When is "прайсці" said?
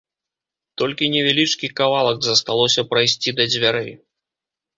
2.95-3.35